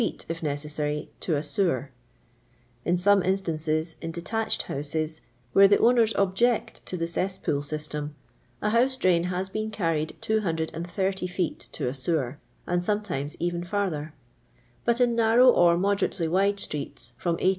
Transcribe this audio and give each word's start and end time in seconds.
if 0.27 0.41
neafi'Sary, 0.41 1.09
to 1.19 1.35
a 1.35 1.43
sewer. 1.43 1.91
In 2.83 2.97
some 2.97 3.21
instance?, 3.21 3.67
in 3.67 4.11
deUichcd 4.11 4.63
houses, 4.63 5.21
where 5.53 5.67
the 5.67 5.77
owners 5.77 6.15
object 6.15 6.83
to 6.87 6.97
th" 6.97 7.07
ceiiRpool 7.07 7.59
fvtitem, 7.59 8.09
a 8.63 8.71
house 8.71 8.97
drain 8.97 9.29
lias 9.29 9.49
been 9.49 9.69
rarrirJ 9.69 10.73
"I'M) 10.73 10.83
fet* 10.85 11.17
t 11.19 11.53
to 11.73 11.87
a 11.87 11.93
sewer, 11.93 12.39
and 12.65 12.83
sometimes 12.83 13.35
even 13.39 13.61
^riher: 13.63 14.13
but 14.85 14.99
in 14.99 15.13
narrow 15.15 15.51
or 15.51 15.77
moderately 15.77 16.27
wide 16.27 16.59
streets, 16.59 17.13
froia 17.21 17.39
l. 17.39 17.49